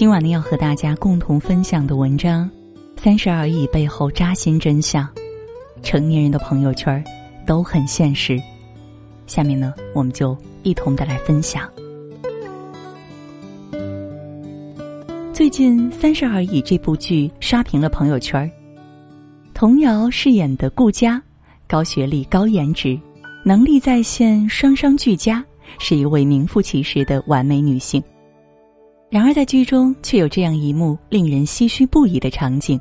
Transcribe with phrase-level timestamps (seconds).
[0.00, 2.50] 今晚呢，要和大家共同分享的文章
[3.02, 5.06] 《三十而已》背后扎心真相。
[5.82, 7.04] 成年人的朋友圈
[7.46, 8.40] 都很现实。
[9.26, 11.70] 下面呢，我们就一同的来分享。
[15.34, 18.50] 最近《三十而已》这部剧刷屏了朋友圈
[19.52, 21.22] 童瑶饰演的顾佳，
[21.68, 22.98] 高学历、高颜值，
[23.44, 25.44] 能力在线，双双俱佳，
[25.78, 28.02] 是一位名副其实的完美女性。
[29.10, 32.80] 然而，在剧中却有这样一幕令人唏嘘不已的场景：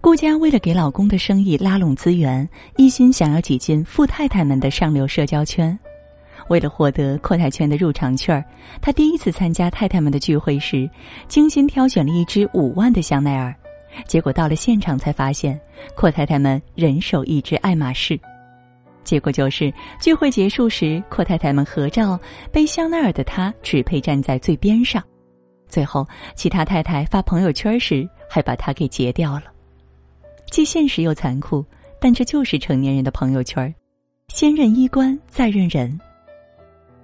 [0.00, 2.46] 顾佳为了给老公的生意拉拢资源，
[2.76, 5.78] 一心想要挤进富太太们的上流社交圈。
[6.48, 8.44] 为了获得阔太圈的入场券儿，
[8.82, 10.90] 她第一次参加太太们的聚会时，
[11.28, 13.54] 精心挑选了一支五万的香奈儿。
[14.08, 15.58] 结果到了现场才发现，
[15.94, 18.18] 阔太太们人手一支爱马仕。
[19.04, 22.18] 结果就是聚会结束时，阔太太们合照，
[22.50, 25.00] 背香奈儿的她只配站在最边上。
[25.68, 29.44] 最后，其他太太发朋友圈时，还把他给截掉了，
[30.50, 31.64] 既现实又残酷，
[32.00, 33.72] 但这就是成年人的朋友圈
[34.28, 35.98] 先认衣冠，再认人。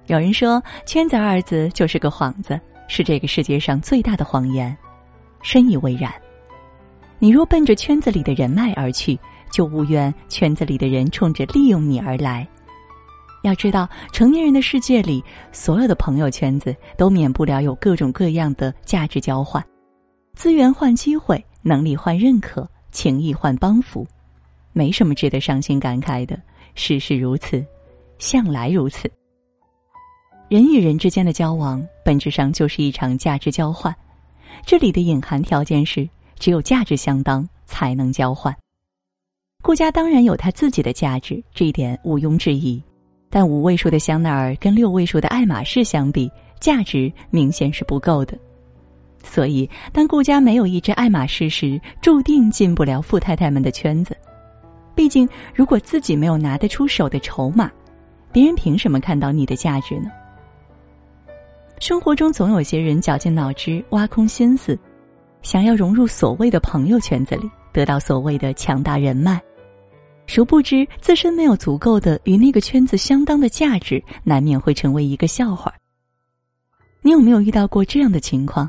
[0.06, 4.76] 有人说“圈子”二字就是个幌子，是这个世界上最大的谎言，
[5.42, 6.12] 深以为然。
[7.18, 9.18] 你若奔着圈子里的人脉而去，
[9.50, 12.46] 就无怨圈子里的人冲着利用你而来。
[13.44, 19.62] 要知道，成年人的世界里，所有的朋友圈子都免不了有各种各样的价值交换，
[20.34, 24.06] 资源换机会，能力换认可，情谊换帮扶，
[24.72, 26.40] 没什么值得伤心感慨的。
[26.74, 27.64] 事事如此，
[28.18, 29.10] 向来如此。
[30.48, 33.94] 人与人之间的交往，本质上就是一场价值交换。
[34.64, 38.56] 这里的隐含条件是，只有价值相当，才能交换。
[39.62, 42.82] 顾家当然有他自己的价值，这一点毋庸置疑。
[43.34, 48.38] 但五位数的香奈儿跟六位数的爱马仕相比，价值明显是不够的。
[49.24, 54.16] 所以，当顾家没有一只爱马仕时，注定进不了富太太们的圈子。
[54.94, 57.68] 毕竟，如果自己没有拿得出手的筹码，
[58.30, 60.12] 别人凭什么看到你的价值呢？
[61.80, 64.78] 生活中总有些人绞尽脑汁、挖空心思，
[65.42, 69.42] 想要融入所谓的朋友圈子里，得到所谓的强大人脉。
[70.26, 75.72] 殊不知，自身没有足够的与那个圈子相当的价值，难免会成为一个笑话。
[77.02, 78.68] 你有没有遇到过这样的情况？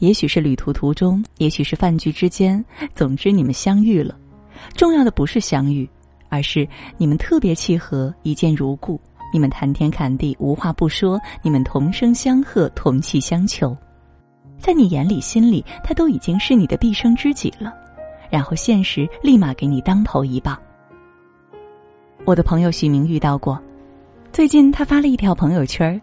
[0.00, 2.62] 也许是旅途途中，也许是饭局之间，
[2.94, 4.18] 总之你们相遇了。
[4.74, 5.88] 重要的不是相遇，
[6.28, 6.68] 而是
[6.98, 9.00] 你们特别契合，一见如故。
[9.32, 13.76] 你们谈天侃地，无话不说；你们同声相和，同气相求。
[14.58, 17.72] 在你眼里、心里，他都已经是你的毕生知己了。
[18.28, 20.58] 然后现实立马给你当头一棒。
[22.24, 23.60] 我的朋友许明遇到过，
[24.32, 26.00] 最近他发了一条朋友圈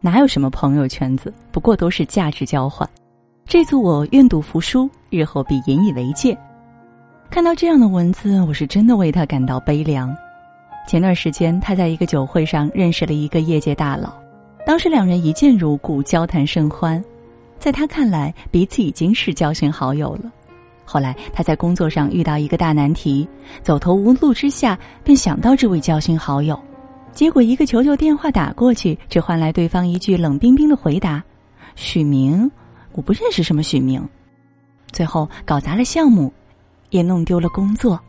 [0.00, 2.88] 哪有什么朋友圈子，不过都是价值交换。
[3.44, 6.36] 这次我愿赌服输，日后必引以为戒。
[7.30, 10.14] 看到这样的文字，我是真的为他感到悲凉。
[10.88, 14.12] 前段时间，他在一个酒会上认识了一个业界大佬，
[14.64, 17.02] 当时两人一见如故，交谈甚欢，
[17.58, 20.32] 在他看来，彼此已经是交心好友了。
[20.86, 23.28] 后来他在工作上遇到一个大难题，
[23.60, 26.58] 走投无路之下，便想到这位交心好友。
[27.12, 31.22] 结果一个求救电话打过去，只换来对方一句冷冰冰的回答
[31.74, 32.50] ：“许明，
[32.92, 34.06] 我不认识什么许明。”
[34.92, 36.32] 最后搞砸了项目，
[36.90, 38.00] 也弄丢了工作。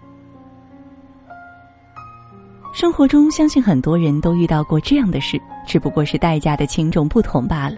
[2.73, 7.77] 生活中，相信很多人都遇到过这样的事，只不过是代价的轻重不同罢了。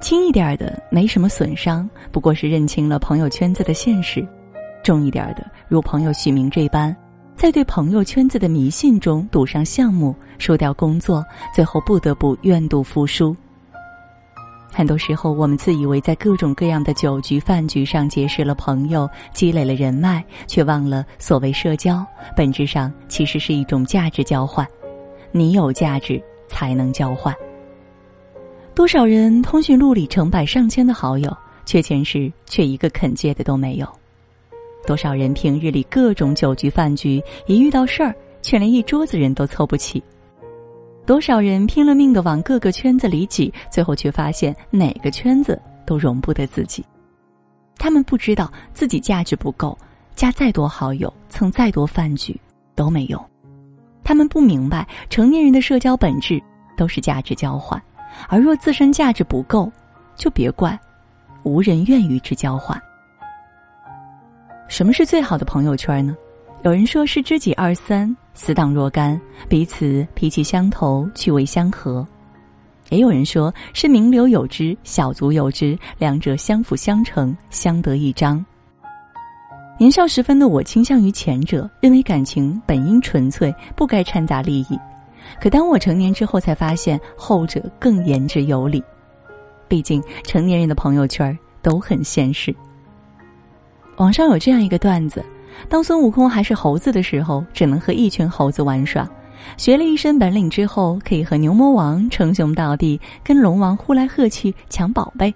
[0.00, 4.22] 轻一点的没什么损伤，不过是认清了朋友圈子的现实；
[4.82, 6.96] 重一点的，如朋友许明这般，
[7.36, 11.24] 在对朋友圈子的迷信中赌上项目，输掉工作，
[11.54, 13.36] 最后不得不愿赌服输。
[14.72, 22.06] 很多时候，我们自以为在各种各样的酒局、饭局上结识了朋友，积累了人脉，却忘了所谓社交，
[22.36, 24.66] 本质上其实是一种价值交换。
[25.32, 27.34] 你有价值，才能交换。
[28.80, 31.30] 多少人通讯录里成百上千的好友，
[31.66, 33.84] 缺钱时却一个肯借的都没有；
[34.86, 40.02] 多少人平日里各种酒局饭局，一遇到事儿却连一桌子人都凑不齐；
[41.04, 46.82] 多少人拼了命的往各个圈子里挤，最后却发现哪个圈子都容不得自己。
[47.76, 49.76] 他们不知道自己价值不够，
[50.14, 52.34] 加再多好友，蹭再多饭局
[52.74, 53.22] 都没用。
[54.02, 56.42] 他们不明白，成年人的社交本质
[56.78, 57.78] 都是价值交换。
[58.28, 59.70] 而若自身价值不够，
[60.16, 60.78] 就别怪，
[61.42, 62.80] 无人愿与之交换。
[64.68, 66.16] 什么是最好的朋友圈呢？
[66.62, 72.06] 有人说是知己二三，死党若干，彼此脾气相投，趣味相合。
[72.90, 78.44] 也有人说是名流有之，小卒有之，两者相辅相成，相得益彰。
[79.78, 84.78] 年少时分的我倾向于前者，认为感情本应纯粹，不该掺杂利益。
[85.40, 88.82] 可当我成年之后，才发现后者更言之有理。
[89.68, 92.54] 毕竟成年人的朋友圈都很现实。
[93.96, 95.24] 网上有这样一个段子：
[95.68, 99.04] 当孙悟空还是猴子的时候，只能和一群猴子玩耍；
[99.56, 105.32] 学了一身本领之后，可以和牛魔王称兄道弟，跟龙王呼来喝去抢宝贝。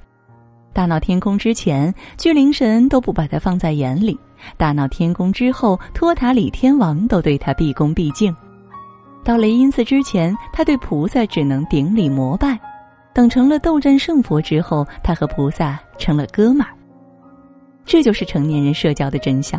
[0.72, 4.19] 大闹天宫之前，巨灵神都不把他放在眼里；
[4.56, 8.34] 大闹天宫之后，托塔李天王都对他毕恭毕敬。
[9.24, 12.56] 到雷音寺之前，他对菩萨只能顶礼膜拜；
[13.14, 16.68] 等成了斗战胜佛之后，他和菩萨成了哥们儿。
[17.86, 19.58] 这就是成年人社交的真相：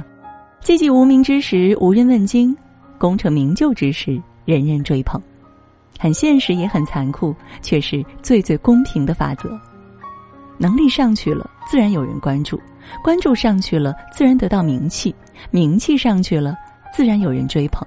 [0.61, 2.55] 寂寂无名之时无人问津，
[2.99, 5.19] 功成名就之时人人追捧。
[5.97, 9.49] 很现实也很残酷，却是最最公平的法则。
[10.57, 12.57] 能力上去了，自然有人关注；
[13.03, 15.11] 关注上去了，自然得到名气；
[15.49, 16.55] 名气上去了，
[16.93, 17.85] 自然有人追捧。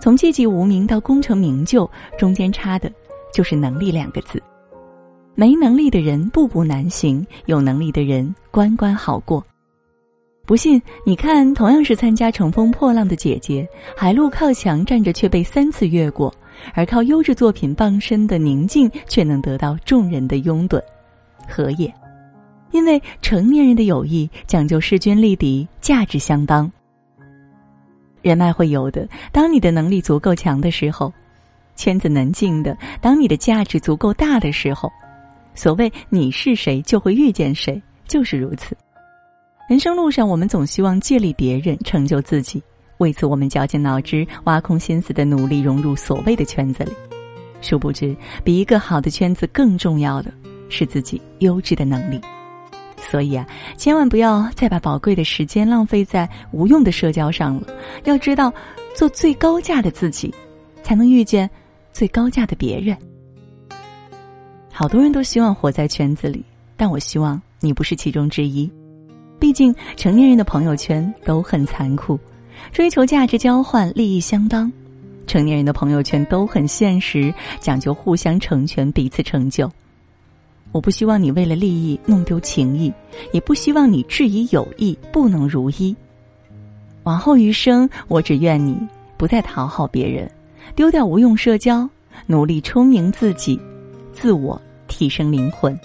[0.00, 1.88] 从寂寂无名到功成名就，
[2.18, 2.90] 中间差的，
[3.32, 4.42] 就是能力两个字。
[5.34, 9.44] 没能力的人步步难行，有能力的人关关好过。
[10.46, 13.62] 不信，你看，同样是参加《乘风破浪的姐姐》，
[13.96, 16.34] 海陆靠墙站着却被三次越过，
[16.74, 20.82] 而靠优质作品傍身的宁静却能得到众人的拥趸，
[21.48, 21.92] 何也？
[22.72, 26.70] 因为成年人的友谊讲究势均力敌，价值相当。
[28.22, 31.10] 人脉会有的，当你的能力足够强的时候；
[31.76, 34.90] 圈子能进的，当你的价值足够大的时候。
[35.54, 38.76] 所谓“你是谁，就会遇见谁”，就是如此。
[39.68, 42.62] 人生路上，我们总希望借力别人，成就自己。
[42.98, 46.92] 为此，我们绞尽脑汁、挖空心思的努力融入所谓的圈子里。
[47.60, 50.32] 殊不知，比一个好的圈子更重要的
[50.68, 52.20] 是自己优质的能力。
[53.00, 57.66] 所以啊，千万不要再把宝贵的时间浪费在无用的社交上了。
[58.04, 58.52] 要知道，
[58.94, 60.32] 做最高价的自己，
[60.82, 61.48] 才能遇见
[61.92, 62.96] 最高价的别人。
[64.72, 66.44] 好多人都希望活在圈子里，
[66.76, 68.70] 但我希望你不是其中之一。
[69.38, 72.18] 毕竟，成年人的朋友圈都很残酷，
[72.72, 74.70] 追求价值交换、利益相当；
[75.26, 79.70] 成年人的朋友圈都很现实，讲究互相成全、彼此成就。
[80.72, 82.92] 我不希望你为了利益弄丢情谊，
[83.32, 85.94] 也不希望你质疑友谊不能如一。
[87.02, 88.76] 往后余生，我只愿你
[89.16, 90.30] 不再讨好别人，
[90.76, 91.88] 丢掉无用社交，
[92.26, 93.58] 努力充盈自己，
[94.12, 95.78] 自我提升灵魂。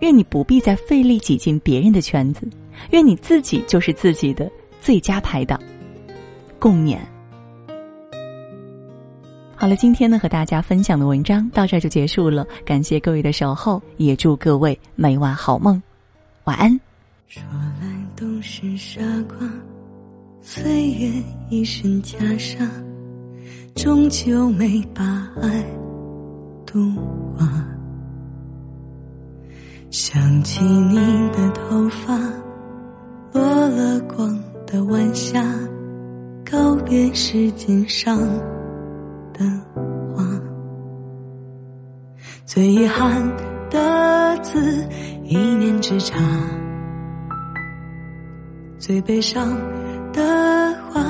[0.00, 2.48] 愿你不必再费力挤进别人的圈子，
[2.90, 4.50] 愿你自己就是自己的
[4.80, 5.60] 最佳拍档。
[6.58, 6.98] 共勉。
[9.60, 15.80] 好了，今天呢和大家分享的文章到这就结束了，感谢各位的守候，也祝各位每晚好梦，
[16.44, 16.80] 晚安。
[17.26, 17.42] 说
[17.78, 17.86] 来
[18.16, 19.46] 都是傻瓜，
[20.40, 21.12] 岁月
[21.50, 22.66] 一身袈裟，
[23.74, 25.04] 终究没把
[25.42, 25.62] 爱
[26.64, 26.80] 渡
[27.36, 27.46] 化。
[29.90, 30.96] 想起你
[31.32, 32.18] 的头发，
[33.34, 35.44] 落了光的晚霞，
[36.50, 38.18] 告别时间上。
[39.40, 39.46] 的
[40.14, 40.22] 话，
[42.44, 43.26] 最遗憾
[43.70, 44.86] 的字，
[45.24, 46.18] 一念之差；
[48.78, 49.56] 最悲伤
[50.12, 50.22] 的
[50.90, 51.02] 话，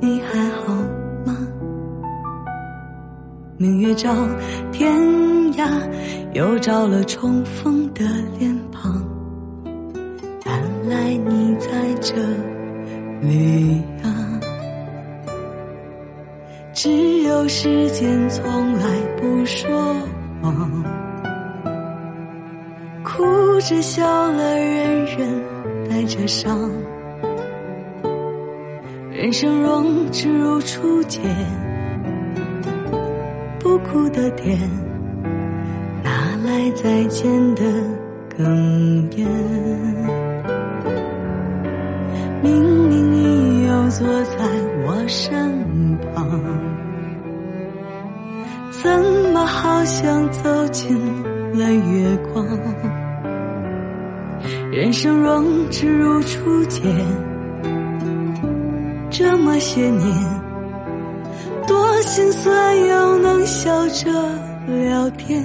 [0.00, 0.72] 你还好
[1.26, 1.36] 吗？
[3.58, 4.14] 明月照
[4.72, 4.90] 天
[5.52, 5.68] 涯，
[6.32, 8.02] 又照了重逢的
[8.38, 9.06] 脸庞。
[10.46, 11.68] 原来你在
[12.00, 12.14] 这
[13.20, 14.08] 里啊。
[16.72, 18.82] 只有时间从来
[19.16, 19.94] 不说
[20.42, 20.84] 谎，
[23.04, 23.22] 哭
[23.60, 25.42] 着笑了，人人
[25.88, 26.68] 带着伤。
[29.12, 31.22] 人生若只如初见，
[33.60, 34.58] 不哭的甜，
[36.02, 36.10] 哪
[36.44, 37.62] 来再见的
[38.36, 38.42] 哽
[39.16, 39.28] 咽？
[42.42, 42.52] 明
[42.88, 44.38] 明你又坐在
[44.84, 46.67] 我身旁。
[48.88, 49.04] 怎
[49.34, 50.96] 么好像走进
[51.52, 52.42] 了月光？
[54.72, 56.82] 人生若只如初见，
[59.10, 60.00] 这么些年，
[61.66, 64.10] 多心酸又能笑着
[64.66, 65.44] 聊天。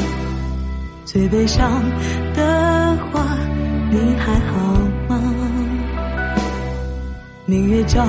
[1.11, 1.69] 最悲伤
[2.33, 3.21] 的话，
[3.89, 4.55] 你还好
[5.09, 5.21] 吗？
[7.45, 8.01] 明月照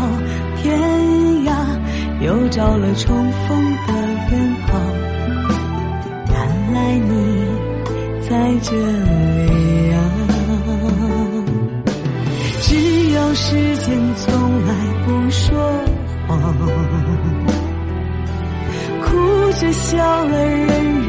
[0.58, 0.78] 天
[1.44, 1.50] 涯，
[2.20, 3.92] 又照了重逢的
[4.30, 4.80] 远方。
[6.30, 6.36] 原
[6.72, 7.10] 来你
[8.20, 8.30] 在
[8.62, 9.98] 这里啊！
[12.60, 12.76] 只
[13.10, 14.32] 有时间从
[14.64, 14.70] 来
[15.04, 15.58] 不说
[16.28, 16.38] 谎，
[19.02, 21.01] 哭着笑了，人人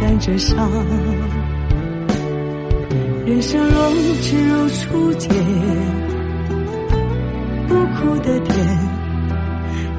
[0.00, 0.70] 带着伤。
[3.26, 5.30] 人生若只如初见，
[7.66, 8.54] 不哭的甜，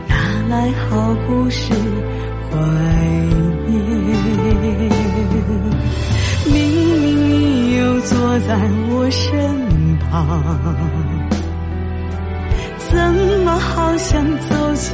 [0.07, 0.15] 哪
[0.49, 1.73] 来好故事
[2.51, 2.55] 怀
[3.67, 3.73] 念？
[6.45, 6.53] 明
[7.01, 8.55] 明你又坐在
[8.91, 9.23] 我身
[9.97, 10.13] 旁，
[12.77, 12.93] 怎
[13.43, 14.93] 么好像走进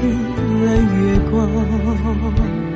[0.63, 2.70] 了月光？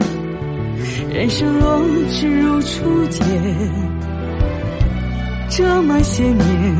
[1.15, 3.25] 人生若只如初见。
[5.49, 6.77] 这么些年，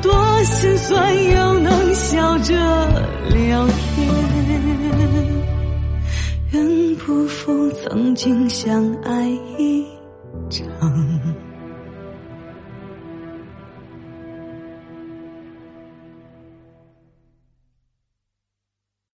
[0.00, 0.14] 多
[0.44, 2.54] 心酸，又能笑着
[3.34, 4.08] 聊天。
[6.52, 9.28] 愿不负曾经相爱
[9.58, 9.84] 一